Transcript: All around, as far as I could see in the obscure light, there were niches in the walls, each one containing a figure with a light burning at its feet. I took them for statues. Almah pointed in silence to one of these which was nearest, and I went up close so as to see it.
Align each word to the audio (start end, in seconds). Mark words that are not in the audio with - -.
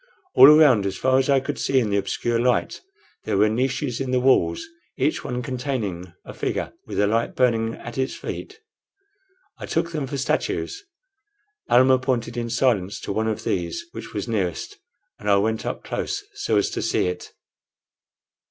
All 0.33 0.47
around, 0.47 0.87
as 0.87 0.97
far 0.97 1.19
as 1.19 1.29
I 1.29 1.39
could 1.39 1.59
see 1.59 1.79
in 1.79 1.91
the 1.91 1.97
obscure 1.97 2.39
light, 2.39 2.81
there 3.25 3.37
were 3.37 3.49
niches 3.49 4.01
in 4.01 4.09
the 4.09 4.19
walls, 4.19 4.65
each 4.97 5.23
one 5.23 5.43
containing 5.43 6.13
a 6.25 6.33
figure 6.33 6.73
with 6.87 6.99
a 6.99 7.05
light 7.05 7.35
burning 7.35 7.75
at 7.75 7.99
its 7.99 8.15
feet. 8.15 8.61
I 9.59 9.67
took 9.67 9.91
them 9.91 10.07
for 10.07 10.17
statues. 10.17 10.83
Almah 11.69 11.99
pointed 11.99 12.35
in 12.35 12.49
silence 12.49 12.99
to 13.01 13.13
one 13.13 13.27
of 13.27 13.43
these 13.43 13.85
which 13.91 14.11
was 14.11 14.27
nearest, 14.27 14.79
and 15.19 15.29
I 15.29 15.35
went 15.35 15.67
up 15.67 15.83
close 15.83 16.23
so 16.33 16.57
as 16.57 16.71
to 16.71 16.81
see 16.81 17.05
it. 17.05 17.33